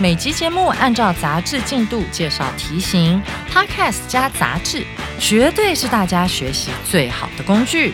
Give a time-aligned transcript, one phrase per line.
[0.00, 4.84] 每集节目按照杂志进度介绍题型，Podcast 加杂志，
[5.18, 7.92] 绝对是大家学习最好的工具。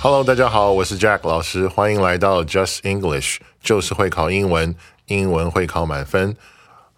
[0.00, 4.76] Hello，大家好，我是 Jack 老师，欢迎来到 Just English，就是会考英文，
[5.06, 6.36] 英文会考满分。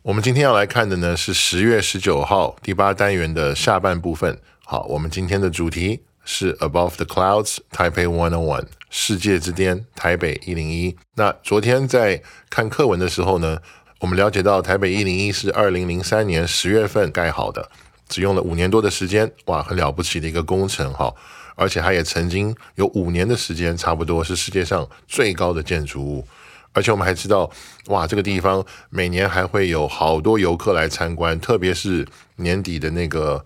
[0.03, 4.39] 我们今天要来看的呢是十月十九号第八单元的下半部分。
[4.71, 10.95] 好，我们今天的主题是 Above the Clouds Taipei One On One 世界之巅台北一零一。
[11.15, 13.61] 那昨天在看课文的时候呢，
[14.01, 17.71] 我们了解到台北一零一是二零零三年十月份盖好的，
[18.11, 21.15] 只用了五年多的时间，哇，很了不起的一个工程哈。
[21.55, 26.29] 而且它也曾经有五年的时间，差不多是世界上最高的建筑物。
[26.75, 27.51] 而且我们还知道，
[27.87, 33.43] 哇，这个地方每年还会有好多游客来参观，特别是年底的那个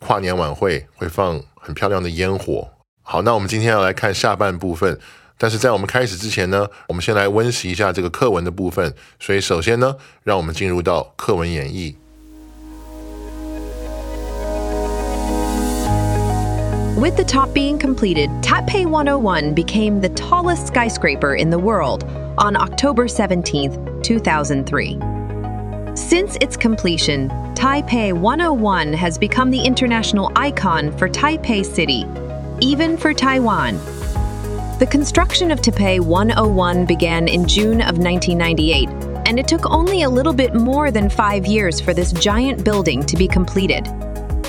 [0.00, 2.68] 跨年晚会，会放很漂亮的烟火。
[3.02, 4.98] 好，那我们今天要来看下半部分，
[5.36, 8.94] 但是在我们开始之前呢，我们先来温习一下这个课文的部分。
[9.18, 11.94] 所以首先呢，让我们进入到课文演绎。
[17.00, 22.04] With the top being completed, Taipei 101 became the tallest skyscraper in the world
[22.36, 25.19] on October 17, 2003.
[25.94, 32.06] Since its completion, Taipei 101 has become the international icon for Taipei City,
[32.60, 33.76] even for Taiwan.
[34.78, 38.88] The construction of Taipei 101 began in June of 1998,
[39.26, 43.04] and it took only a little bit more than five years for this giant building
[43.06, 43.86] to be completed.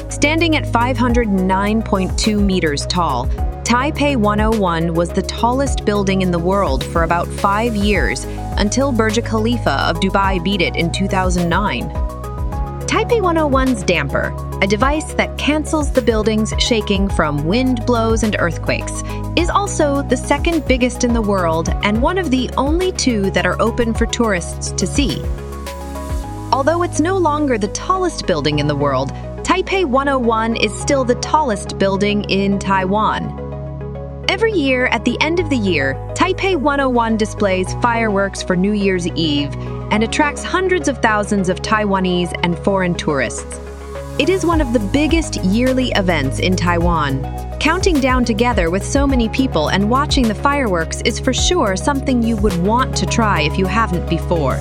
[0.10, 3.26] Standing at 509.2 meters tall,
[3.72, 8.26] Taipei 101 was the tallest building in the world for about five years
[8.58, 11.90] until Burj Khalifa of Dubai beat it in 2009.
[12.82, 19.04] Taipei 101's damper, a device that cancels the building's shaking from wind blows and earthquakes,
[19.38, 23.46] is also the second biggest in the world and one of the only two that
[23.46, 25.24] are open for tourists to see.
[26.52, 29.12] Although it's no longer the tallest building in the world,
[29.46, 33.41] Taipei 101 is still the tallest building in Taiwan.
[34.31, 39.07] Every year, at the end of the year, Taipei 101 displays fireworks for New Year's
[39.09, 39.55] Eve
[39.91, 43.61] and attracts hundreds of thousands of Taiwanese and foreign tourists.
[44.19, 47.23] It is one of the biggest yearly events in Taiwan.
[47.61, 52.23] Counting down together with so many people and watching the fireworks is for sure something
[52.23, 54.59] you would want to try if you haven't before.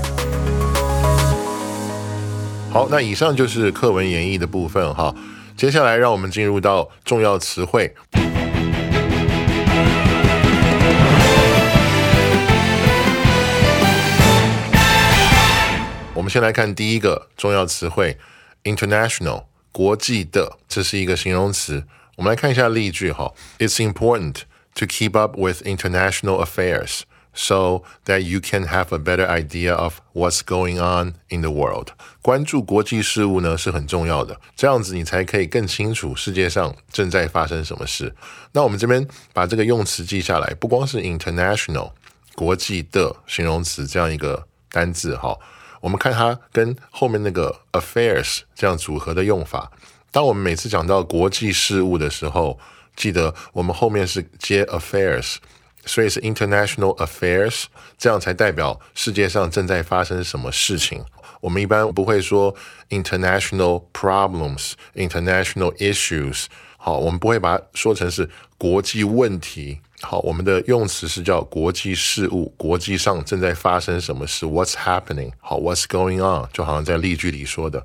[2.72, 5.16] 好，那以上就是课文演绎的部分哈。
[5.56, 7.94] 接下来，让我们进入到重要词汇。
[16.30, 18.18] 们先来看第一个重要词汇，
[18.64, 21.86] international，国际的，这是一个形容词。
[22.16, 23.34] 我们来看一下例句哈。
[23.60, 24.42] It's important
[24.76, 27.04] to keep up with international affairs.
[27.36, 31.90] so that you can have a better idea of what's going on in the world。
[32.22, 38.16] 关注国际事务呢是很重要的，这样子你才可以更清楚世界上正在发生什么事。
[38.54, 41.92] 那我们这边把这个用词记下来，不光是 international
[42.34, 45.38] 国际的形容词这样一个单字哈，
[45.81, 49.73] 我们看它跟后面那个 affairs 这样组合的用法。
[50.11, 52.59] 当我们每次讲到国际事务的时候，
[52.95, 55.37] 记得我们后面是接 affairs。
[55.87, 57.65] 所以是 international affairs，
[57.97, 61.03] 这样才代表世界上正在发生什么事情。
[61.41, 62.55] 我们一般不会说
[62.91, 66.45] international problems、international issues。
[66.77, 68.29] 好，我们不会把它说成是
[68.59, 69.81] 国际问题。
[70.03, 75.33] 好，我们的用词是叫国际事务，国际上正在发生什么事？What's happening？
[75.39, 76.49] 好，What's going on？
[76.53, 77.85] 就好像在例句里说的。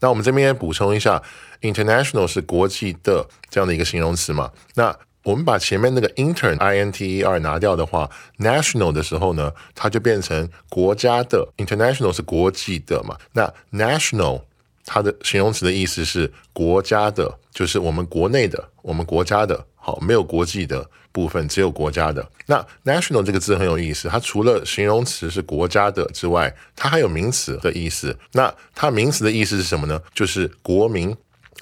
[0.00, 1.22] 那我们这边补充一下
[1.62, 4.52] ，international 是国际的这样的一个形容词嘛？
[4.74, 11.48] 那我们把前面那个 intern i n t e r 拿掉的话，national 的时候呢，它就变成国家的。
[11.56, 13.16] international 是国际的嘛？
[13.32, 14.42] 那 national
[14.84, 19.64] 它的形容词的意思是国家的，就是我们国内的，我们国家的。
[19.86, 22.26] 好，没有国际的部分，只有国家的。
[22.46, 28.18] 那 national 这个字很有意思，它除了形容词是国家的之外，它还有名词的意思。
[28.32, 30.00] 那它名词的意思是什么呢？
[30.14, 31.14] 就是国民。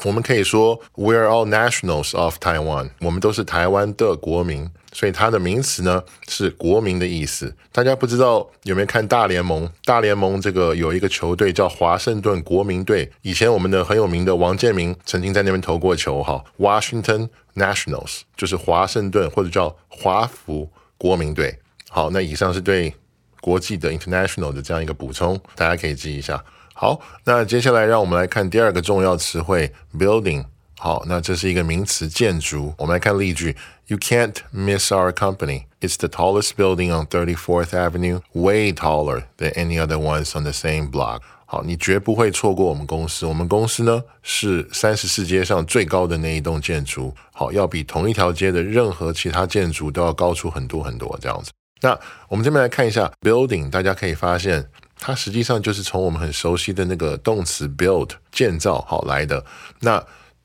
[0.04, 4.70] 我们可以说，We are all nationals of Taiwan，我们都是台湾的国民。
[4.92, 7.54] 所以它的名词呢是国民的意思。
[7.72, 9.68] 大家不知道有没有看大联盟？
[9.84, 13.10] 大联盟这个有一个球队叫华盛顿国民队。
[13.22, 16.22] 以前我们的很有名的王建民曾经在那边投过球。
[16.22, 21.58] 哈，Washington Nationals 就是华盛顿或者叫华府国民队。
[21.88, 22.94] 好，那以上是对
[23.40, 26.44] 国际的 international 的这样一个补充，大家可以记一下。
[26.74, 30.44] 好，那接下来让我们来看第二个重要词汇 building。
[30.78, 32.74] 好，那这是一个名词，建筑。
[32.76, 33.54] 我们来看例句
[33.91, 35.65] ：You can't miss our company.
[35.79, 40.51] It's the tallest building on 34th Avenue, way taller than any other ones on the
[40.51, 41.21] same block.
[41.45, 43.25] 好，你绝不会错过我们公司。
[43.25, 47.15] 我们公司呢是三十四街上最高的那一栋建筑。
[47.31, 51.51] 好，要比同一条街的任何其他建筑都要高出很多很多这样子。
[51.79, 51.97] 那
[52.27, 54.68] 我们这边来看一下 building，大家可以发现，
[55.00, 59.45] 它实际上就是从我们很熟悉的那个动词 build 建造好来的。
[59.79, 60.03] 那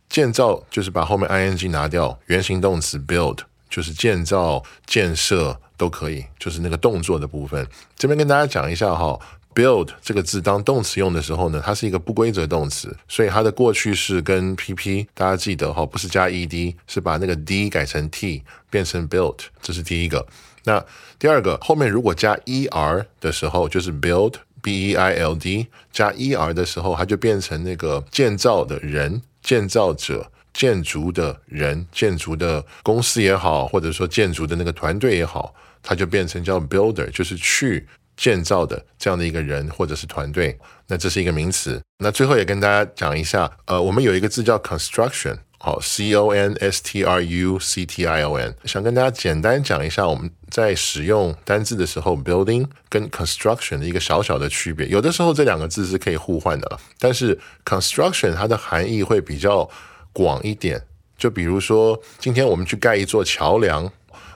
[0.09, 3.39] 建造就是把后面 ing 拿掉，原形动词 build
[3.69, 7.67] 就是建造、建设都可以，就是那个动作的部分。
[7.97, 9.19] 这边跟大家讲一下哈
[9.53, 20.25] ，build 这个字当动词用的时候呢，它是一个不规则动词，所以它的过去式跟 pp 大家记得哈，不是加 ed，是把那个 d 改成 t 变成 built，这是第一个。
[20.63, 20.83] 那
[21.19, 29.21] 第二个，后面如果加 er 的时候，就是 build b e i l d 加 er 的时候，它就变成那个建造的人。
[29.47, 40.59] 建造者、建筑的人、建筑的公司也好，或者说建筑的那个团队也好，它就变成叫 builder，就是去建造的这样的一个人或者是团队。
[40.87, 41.81] 那这是一个名词。
[41.99, 45.37] 那最后也跟大家讲一下，呃，我们有一个字叫 construction。
[45.59, 54.87] 好，C O N S T R U C T I O N，想跟大家简单讲一下我们在使用单字的时候，building 跟 construction 的一个小小的区别。
[54.87, 59.67] 有的时候这两个字是可以互换的，但是 construction 它的含义会比较
[60.13, 60.83] 广一点。
[61.17, 63.91] 就比如说，今天我们去盖一座桥梁，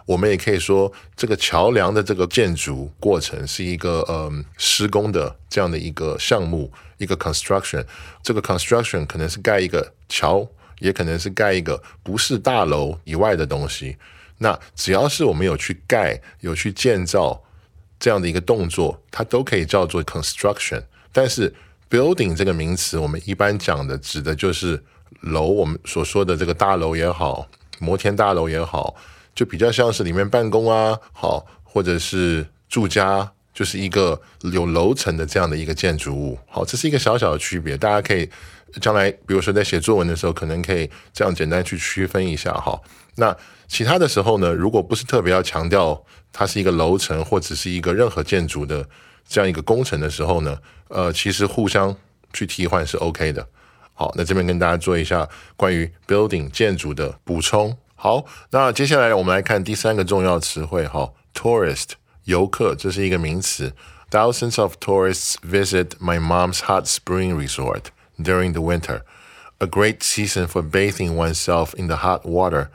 [0.07, 7.85] 我们也可以说这个桥梁的这个建筑过程是一个嗯施工的这样的一个项目，一个 construction。
[8.23, 10.49] 这个 construction 可能是盖一个桥。
[10.81, 13.95] 也可能是盖一个不是大楼以外的东西。
[14.39, 17.41] 那只要是我们有去盖、有去建造
[17.99, 20.81] 这样的一个动作，它都可以叫做 construction。
[21.11, 21.53] 但是
[21.87, 24.83] building 这个名词，我们一般讲的指的就是
[25.21, 27.47] 楼，我们所说的这个大楼也好，
[27.77, 28.95] 摩天大楼也好，
[29.35, 34.19] 就比较像是里面办公啊，好，或者是住家，就是一个
[34.51, 36.39] 有楼层的这样的一个建筑物。
[36.47, 38.27] 好，这是一个小小的区别，大家可以。
[38.79, 42.79] 将来，比如说在写作文的时候，可能可以这样简单去区分一下哈。
[43.15, 43.35] 那
[43.67, 48.87] 其他的时候呢，如果不是特别要强调它是一个楼层或者是一个任何建筑的
[49.27, 50.57] 这样一个工程的时候呢，
[50.87, 51.95] 呃，其实互相
[52.31, 53.45] 去替换是 OK 的。
[53.93, 57.77] 好，那这边跟大家做一下关于 building 建筑的补充。
[57.95, 61.89] 好，那接下来我们来看第三个重要词汇哈，tourist
[62.23, 63.73] 游客，这是一个名词。
[64.09, 67.83] Thousands of tourists visit my mom's hot spring resort.
[68.20, 69.02] during the winter,
[69.58, 72.68] a great season for bathing oneself in the hot water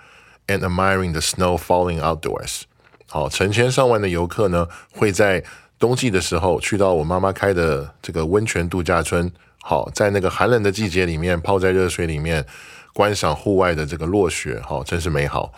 [0.48, 2.64] and admiring the snow falling outdoors.
[3.08, 5.44] 好，成千上万的游客呢，会在
[5.78, 9.32] 冬季的时候去到我妈妈开的这个温泉度假村。
[9.62, 12.46] 好，在那个寒冷的季节里面，泡在热水里面，
[12.94, 15.54] 观赏户外的这个落雪，好，真是美好。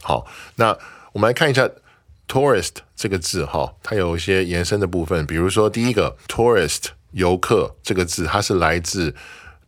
[0.00, 0.26] 好，
[0.56, 0.76] 那
[1.12, 1.68] 我们来看一下
[2.28, 6.92] tourist 这个字，哈，它有一些延伸的部分，比如说第一个 tourist。
[7.11, 9.13] 游客这个字，它是来自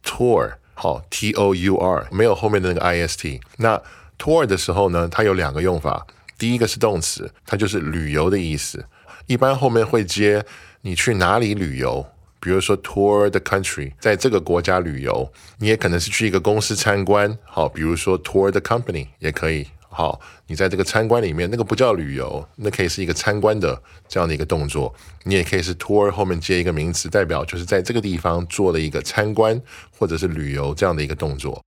[0.03, 3.39] tour，好，t o u r，没有后面的那个 i s t。
[3.57, 3.81] 那
[4.17, 6.05] tour 的时候呢，它有两个用法。
[6.37, 8.85] 第一个是动词，它就是旅游的意思，
[9.27, 10.45] 一般后面会接
[10.81, 12.05] 你去哪里旅游，
[12.39, 15.31] 比如说 tour the country，在这个国家旅游。
[15.57, 19.67] 你也可能是去一个公司参观，好，比如说 tour the company 也可以。
[19.91, 24.93] 好，你在这个参观里面，那个不叫旅游，那可以是一个参观的这样的一个动作。
[25.23, 29.59] 你也可以是 tour 后面接一个名词，代表就是在这个地方做了一个参观
[29.97, 31.59] 或者是旅游这样的一个动作。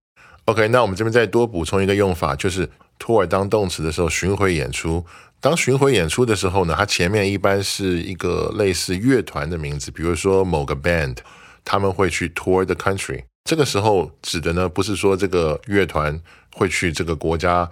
[0.45, 5.05] OK，那我们这边再多补充一个用法，就是 tour 当动词的时候，巡回演出。
[5.41, 11.17] 当巡回演出的时候呢，它前面一般是一个类似乐团的名字，比如说某个 band，
[11.65, 13.25] 他们会去 tour the country。
[13.45, 16.21] 这个时候指的呢，不是说这个乐团
[16.55, 17.69] 会去这个国家。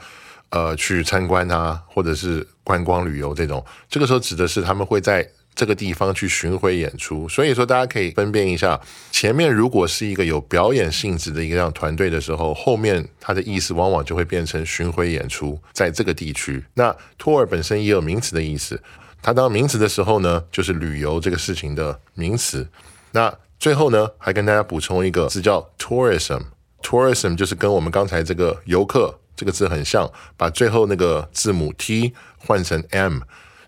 [0.51, 7.29] 呃，去参观啊，或者是观光旅游这种，这个时候指的是他们会在这个地方去巡回演出。
[7.29, 8.81] 所以说，大家可以分辨一下，
[9.11, 16.65] 前面如果是一个有表演性质的一个样团队的时候，后面它的意思往往就会变成巡回演出在这个地区。
[16.75, 18.81] 那 tour 本身也有名词的意思，
[19.23, 22.67] 它当名词的时候呢，就是旅游这个事情的名词。
[23.13, 26.41] 那最后呢，还跟大家补充一个字叫 tourism。
[26.83, 30.07] tourism 就是跟我们刚才这个游客这个字很像，
[30.37, 33.21] 把最后那个字母 t 换成 m，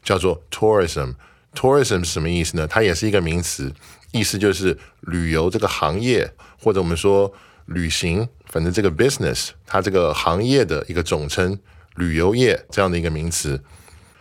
[0.05, 1.15] 叫做 tourism。
[1.55, 2.67] tourism 是什么意思呢？
[2.69, 3.73] 它也是一个名词，
[4.11, 7.33] 意思就是旅游这个行业，或者我们说
[7.65, 11.59] 旅行，反正这个 business 它这个行业的一个总称，
[11.95, 13.59] 旅游业这样的一个名词。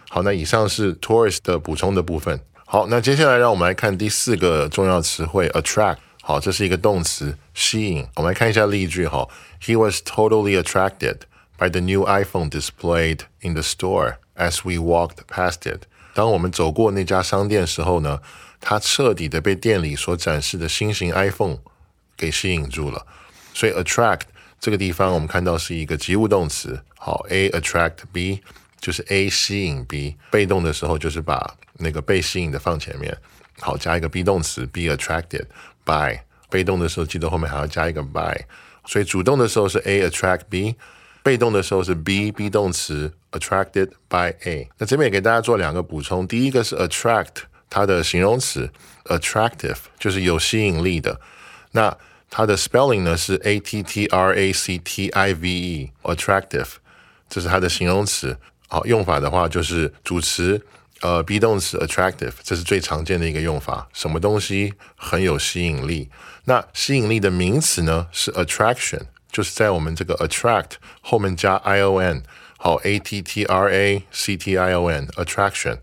[0.08, 2.40] 好，那以上是 tourist 的补充的部分。
[2.66, 5.98] 好，那接下来让我们来看第四个重要词汇 attract。
[6.22, 8.08] 好，这是一个动词，吸引。
[8.16, 9.28] 我们来看一下例句哈。
[9.62, 11.18] He was totally attracted
[11.61, 15.83] by the new iPhone displayed in the store as we walked past it。
[16.15, 18.21] 当我们走过那家商店时候呢，
[18.61, 21.59] 他彻底的被店里所展示的新型 iPhone
[22.17, 23.07] 给吸引住了。
[23.55, 24.23] 所以 attract
[24.61, 26.83] 这个地方我们看到是一个及物动词。
[26.99, 28.43] 好，A attract B。
[28.79, 33.17] 就是 A 吸引 B，被动的时候就是把那个被吸引的放前面，
[33.59, 35.47] 好加一个 be 动词 be attracted
[35.83, 36.21] by，
[36.51, 38.39] 被动的时候记得后面还要加一个 by，
[38.85, 40.77] 所以主动的时候是 A attract B，
[41.24, 44.70] 被动的时候是 be be 动词 attracted by A。
[44.78, 48.70] 那这边也给大家做两个补充，第一个是 attract 它的形容词
[49.06, 51.20] attractive 就是有吸引力的，
[51.72, 51.98] 那
[52.30, 56.68] 它的 spelling 呢是 A T T R A C T I V E attractive，
[57.30, 58.38] 这是它的形容词。
[58.68, 60.66] 好，用法的话就是主词，
[61.02, 63.86] 呃，be 动词 attractive，这是最常见的一个用法。
[63.92, 66.10] 什么东西很有吸引力？
[66.46, 69.02] 那吸引力的名词呢是 attraction，
[69.32, 70.72] 就是在我们这个 attract
[71.02, 72.22] 后面加 i o n，
[72.58, 75.78] 好，a t t r a c t i o n，attraction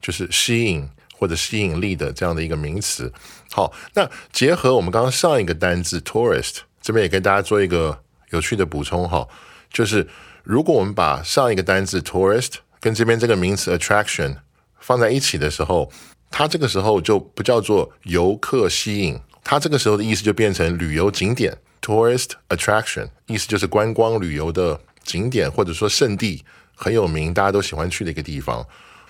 [0.00, 3.12] 就是吸引或者吸引力的这样的一个名词。
[3.52, 9.28] 好，那结合我们刚刚上一个单字 tourist，这边也跟大家做一个有趣的补充哈，
[9.70, 10.08] 就是。
[10.46, 14.36] 如果我们把上一个单字 tourist 跟这边这个名词 attraction
[14.78, 15.90] 放在一起的时候，
[16.30, 26.42] 它这个时候就不叫做游客吸引，它这个时候的意思就变成旅游景点 tourist attraction，意思就是观光旅游的景点或者说圣地，
[26.74, 28.66] 很有名，大家都喜欢去的一个地方。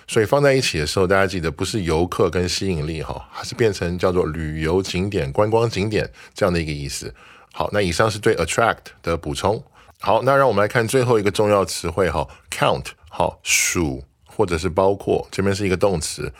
[0.07, 7.11] 所以放在一起的时候，大家记得不是游客跟吸引力哈，还是变成叫做旅游景点、观光景点这样的一个意思。
[7.53, 9.63] 好，那以上是对 attract 的补充。
[10.01, 16.31] 好，那让我们来看最后一个重要词汇哈，count，好数或者是包括，这边是一个动词。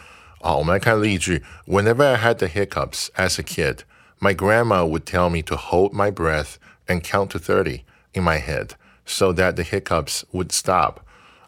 [0.41, 3.79] 好，我们来看例句：Whenever I had the hiccups as a kid,
[4.19, 6.55] my grandma would tell me to hold my breath
[6.87, 7.81] and count to thirty
[8.13, 8.71] in my head,
[9.05, 10.97] so that the hiccups would stop。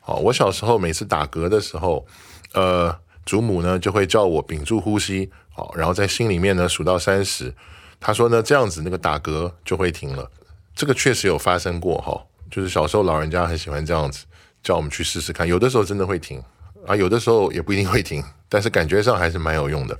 [0.01, 2.05] 好，我小时候每次打嗝的时候，
[2.53, 7.53] 呃，祖母呢就会叫我屏住呼吸，好，然后在心里面呢数到三十。
[7.99, 10.29] 她说呢，这样子那个打嗝就会停了。
[10.75, 14.25] 这个确实有发生过哈，就是小时候老人家很喜欢这样子
[14.61, 16.41] 叫我们去试试看，有的时候真的会停
[16.85, 19.99] 啊，有的时候也不一定会停，但是感觉上还是蛮有用的。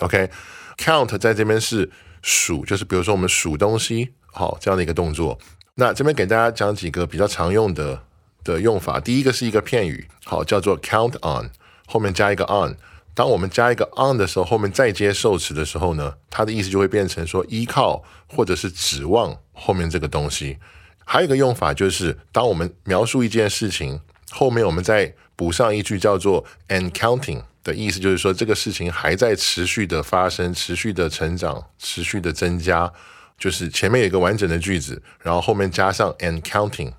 [0.00, 1.90] OK，count 在这边是
[2.22, 5.38] 数，就是比如说我们数东西好这样的一个动作。
[5.74, 8.02] 那这边给大家讲几个比较常用的
[8.42, 11.50] 的用法，第一个是一个片语，好叫做 count on，
[11.86, 12.76] 后面加一个 on。
[13.14, 20.58] 当我们加一个 on 的时候，后面再接受词的时候呢，它的意思就会变成说依靠或者是指望后面这个东西。
[21.04, 32.90] 还有一个用法就是，当我们描述一件事情，后面我们再补上一句叫做 and counting 的意思，就是说这个事情还在持续的发生、持续的成长、持续的增加。
[33.38, 36.92] 就是前面有一个完整的句子，然后后面加上 and counting。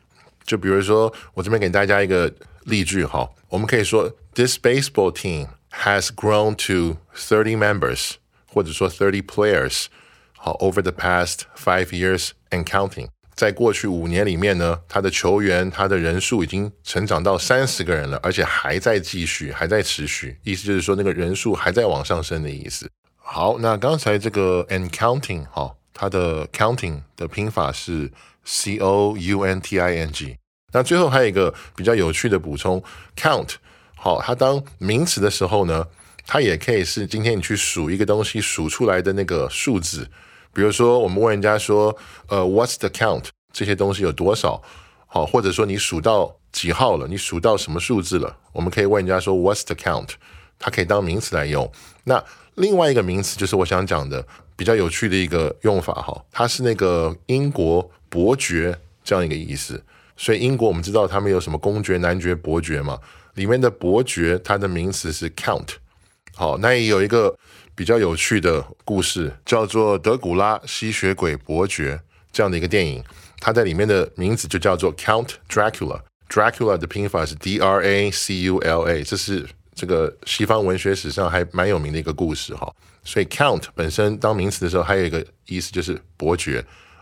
[0.46, 2.32] 就比如说，我这边给大家一个
[2.66, 5.48] 例句哈，我们可以说 this baseball team。
[5.72, 8.14] has grown to thirty members，
[8.48, 9.86] 或者说 thirty players。
[10.36, 13.10] 好，over the past five years and counting，
[13.40, 20.38] 在过去五年里面呢，他的球员他的人数已经成长到三十个人了，而且还在继续，还在持续。
[20.44, 22.92] 意思就是说那个人数还在往上升的意思。
[23.16, 28.12] 好，那刚才这个 and counting，好，它的 counting 的拼法是
[28.44, 30.36] c o u n t i n g。
[30.74, 32.84] 那最后还有一个比较有趣的补充
[33.16, 33.52] ，count。
[33.96, 35.88] 好，它当名词的时候呢，
[36.28, 40.10] 它也可以是今天你去数一个东西数出来的那个数字。
[40.54, 41.96] 比如说，我们问人家说，
[42.28, 43.26] 呃，What's the count？
[43.52, 44.62] 这些东西有多少？
[45.08, 47.08] 好，或者说你数到几号了？
[47.08, 48.38] 你数到什么数字了？
[48.54, 50.10] 我们可以问人家说，What's the count？
[50.58, 51.72] 它可以当名词来用。
[52.04, 52.24] 那
[52.56, 54.26] 另外一个名词就是我想讲的
[54.56, 59.82] 比较有趣的一个用法哈，它是那个英国伯爵这样一个意思。
[60.18, 63.00] 所以英国我们知道他们有什么公爵、男爵、伯爵嘛？
[63.36, 65.70] 里面的伯爵，它的名词是 count。
[66.36, 67.34] 好，那也有一个
[67.80, 71.96] 比较有趣的故事，叫做《德古拉吸血鬼伯爵》
[72.30, 73.02] 这样的一个电影，
[73.40, 76.02] 它在里面的名字就叫做 Count Dracula。
[76.28, 82.70] Dracula 的拼法是 D R A C U L A，这是这个西方文学史上还蛮有名的一个故事哈。
[83.06, 86.62] 所以 count 本身当名词的时候，还有一个意思就是伯爵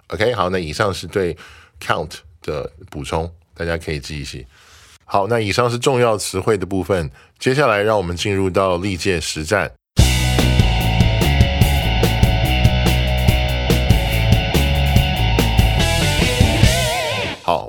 [0.10, 1.36] OK，好，那以上是对
[1.82, 2.12] count
[2.44, 4.46] 的补充，大家可以记一记。
[5.06, 9.72] 好，那以上是重要词汇的部分，接下来让我们进入到历届实战。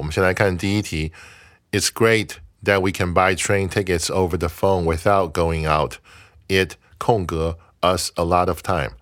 [0.08, 1.12] 们先来看第一题。
[1.70, 5.96] It's great that we can buy train tickets over the phone without going out.
[6.48, 8.92] It 空格 us a lot of time.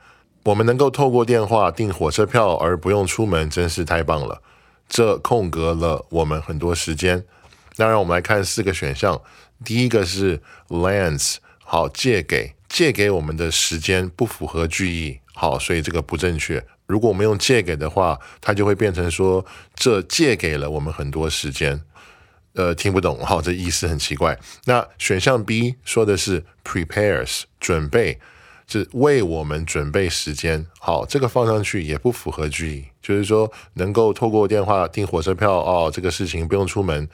[0.43, 4.43] 我们能够透过电话订火车票而不用出门，真是太棒了。
[4.89, 7.25] 这空格了我们很多时间。
[7.77, 9.23] 那让我们来看四个选项。
[9.65, 16.67] 第一个是 lends，好，借给，借给我们的时间不符合句意，好，所以这个不正确。
[16.87, 21.83] 如果我们用借给的话，它就会变成说这借给了我们很多时间。
[22.55, 24.39] 呃，听不懂，好，这意思很奇怪。
[24.65, 28.19] 那选项 B 说的是 prepares，准备。
[28.69, 37.09] 是为我们准备时间，好，这个放上去也不符合句意，就是说能够透过电话订火车票哦，这个事情不用出门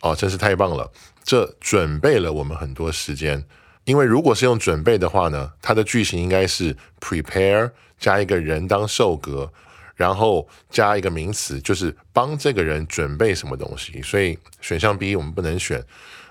[0.00, 0.90] 哦，真是太棒了，
[1.22, 3.44] 这准备了我们很多时间。
[3.88, 9.50] 因为如果是用准备的话呢，它的句型应该是 prepare 加一个人当受格，
[9.96, 14.02] 然后加一个名词，就是帮这个人准备什么东西。
[14.02, 15.82] 所以选项 B 我们不能选。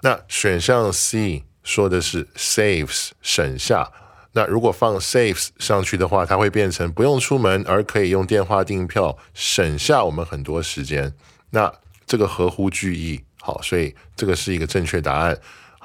[0.04, 3.92] 那选项 C 说的是 saves 省下。
[4.34, 11.12] 那如果放 saves 上去的话，它会变成不用出门，而可以用电话订票，省下我们很多时间。
[11.50, 11.74] 那
[12.06, 15.36] 这个合乎句意，好，所以这个是一个正确答案。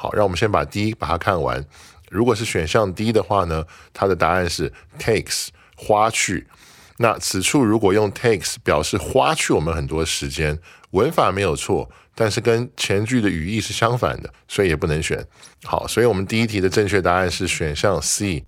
[0.03, 1.65] 好，让我们先把 D 把它看完。
[2.11, 6.49] 如果是选项 D 的话呢，它的答案是 takes 花去。
[6.97, 10.59] 那此处如果用 takes 表示花去我们很多时间，
[10.91, 11.89] 文法没有错。
[12.17, 15.25] 但是跟前句的语义是相反的，所以也不能选。
[15.63, 18.43] 好，所以我们第一题的正确答案是选项 C，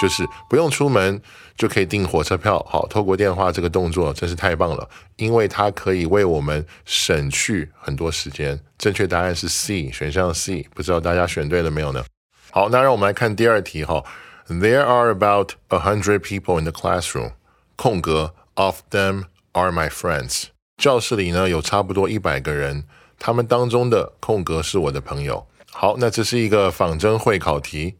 [0.00, 1.20] 就是不用出门
[1.56, 2.58] 就可以订火车票。
[2.68, 8.58] 好，透过电话这个动作真是太棒了，因为它可以为我们省去很多时间。
[8.78, 10.66] 正确答案是 C，选项 C。
[10.74, 12.04] 不知道大家选对了没有呢？
[12.50, 14.02] 好，那让我们来看第二题哈。
[14.48, 17.32] There are about a hundred people in the classroom.
[17.76, 20.46] 空格 Of them are my friends.
[20.76, 22.84] 教室里呢有差不多一百个人。
[23.18, 25.46] 他们当中的空格是我的朋友。
[25.70, 27.96] 好，那这是一个仿真会考题。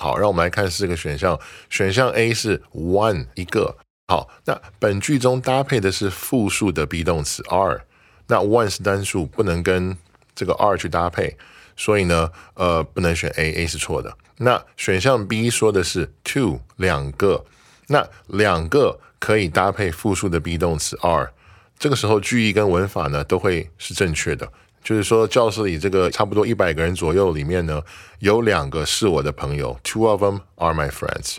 [0.00, 1.38] 好，让我们来看四个选项。
[1.68, 3.76] 选项 A 是 one 一个。
[4.08, 7.82] 好，那本句中搭配的是复数的 be 动词 are。
[8.26, 9.94] 那 one 是单数，不能跟
[10.34, 11.36] 这个 are 去搭配，
[11.76, 14.16] 所以呢，呃，不能选 A，A 是错的。
[14.38, 17.44] 那选项 B 说的是 two 两个。
[17.88, 21.30] 那两个可以搭配复数的 be 动词 are。
[21.78, 24.50] 这个时候句意跟文法呢都会是正确的，
[24.82, 27.82] 就是说教室里这个差不多一百个人左右里面呢，
[28.18, 31.36] 有两个是我的朋友，two of them are my friends。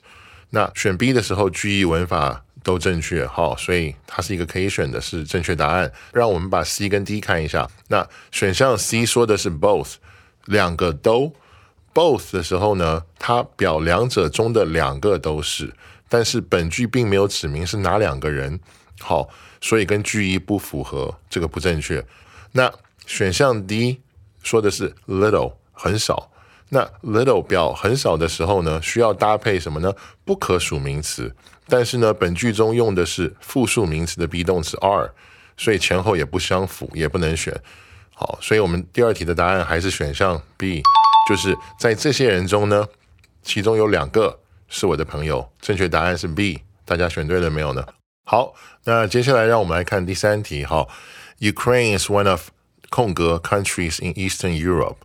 [0.50, 5.92] 那选 B 的时候句意文法都正确，好，所以它是一个可以选的是正确答案。
[6.14, 9.94] 让我们把 C 跟 D 看一下，那选项 C 说的是 both，
[10.46, 11.34] 两个都
[11.94, 15.74] both 的时候呢，它表两者中的两个都是，
[16.08, 18.60] 但是本句并没有指明是哪两个人，
[19.00, 19.30] 好。
[19.64, 22.04] 所以跟句意不符合，这个不正确。
[22.54, 22.74] 那
[23.12, 24.00] 选项 D
[24.42, 26.32] 说的是 little 很少，
[26.70, 29.94] 那 little 表很少的时候呢，需要搭配什么呢？
[30.24, 31.36] 不可数名词。
[31.68, 35.12] 但是呢，本句中用的是复数名词的 be 动词 are，
[35.58, 37.54] 所以前后也不相符，也不能选。
[38.16, 40.82] 好，所以我们第二题的答案还是选项 B，
[41.28, 42.88] 就是在这些人中呢，
[43.44, 45.52] 其中有两个是我的朋友。
[45.60, 47.86] 正确答案是 B，大家选对了没有呢？
[48.24, 48.54] 好，
[48.86, 50.64] 那接下来让我们来看第三题。
[50.64, 50.88] 哈
[51.40, 52.50] ，Ukraine is one of
[52.92, 54.98] 空格 countries in Eastern Europe。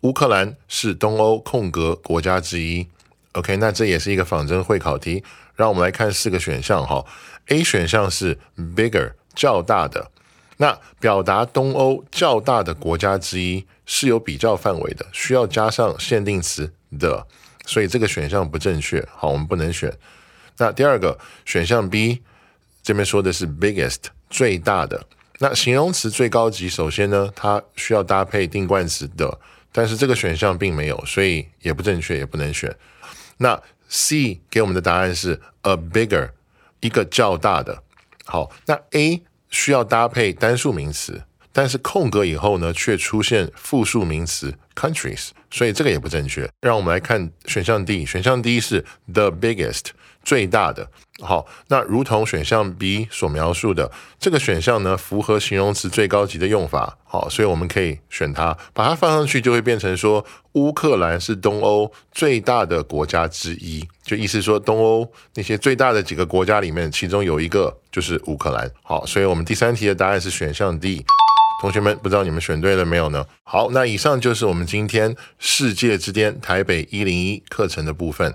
[0.00, 2.88] 乌克兰是东欧空格国家之一。
[3.32, 5.22] OK，那这也是一个仿真会考题。
[5.54, 6.86] 让我们来看四个选项。
[6.86, 7.04] 哈
[7.48, 10.10] ，A 选项是 bigger 较大的。
[10.56, 17.26] 那表达东欧较大的国家之一是有比较范围的，需要加上限定词的，
[17.66, 19.06] 所以这个选项不正确。
[19.14, 19.92] 好，我们不能选。
[20.56, 22.22] 那第二个选项 B。
[22.86, 23.96] 这边说的是 biggest
[24.28, 25.06] 最大的，
[25.38, 29.40] 那形容词最高级，首先呢，它需要搭配定冠词的，
[29.72, 32.74] 但是这个选项并没有，所以也不正确，也不能选。
[33.38, 36.30] 那 C 给我们的答案是 a bigger
[36.80, 37.82] 一个较大的。
[38.24, 46.48] 好，那 A 需要搭配单数名词，但是空格以后呢，却出现复数名词 countries，所以这个也不正确。
[46.60, 49.88] 让我们来看选项 D，选项 D 是 the biggest
[50.24, 50.88] 最大的。
[51.20, 56.98] 好，那如同选项 B 所描述的，这个选项呢符合形容词最高级的用法。
[57.04, 68.68] 好，所以我们可以选它，把它放上去就会变成说乌克兰是东欧最大的国家之一，就意思说东欧那些最大的几个国家里面，其中有一个就是乌克兰。
[68.82, 71.04] 好，所以我们第三题的答案是选项 D。
[71.60, 73.24] 同学们，不知道你们选对了没有呢？
[73.44, 78.34] 好，那以上就是我们今天世界之巅台北一零一课程的部分。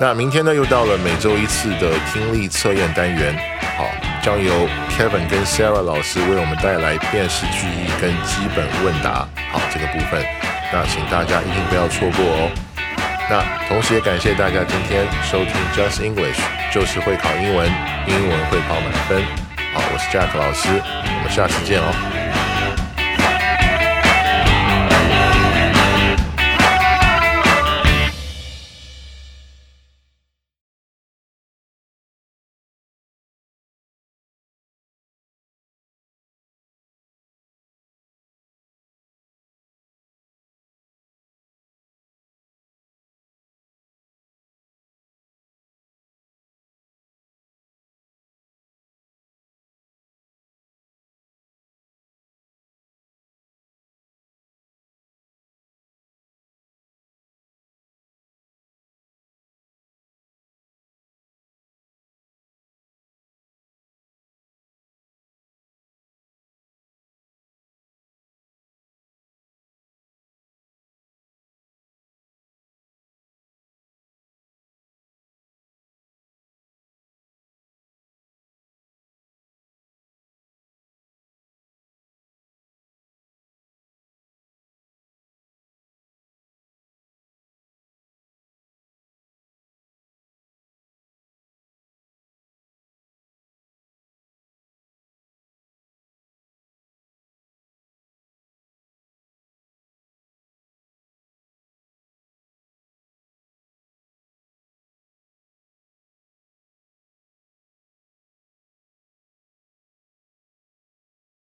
[0.00, 3.34] 那明天呢，又到了每周一次的听力测验单元，
[3.76, 3.90] 好，
[4.22, 10.24] 将由 Kevin 跟 Sarah 老师为我们带来辨识句意跟基本问答，好，这个部分，
[10.72, 12.50] 那请大家一定不要错过哦。
[13.28, 16.38] 那同时也感谢大家今天收听 Just English，
[16.70, 17.66] 就是会考英文，
[18.06, 19.20] 英文会考满分。
[19.74, 22.37] 好，我是 Jack 老师，我们下次见哦。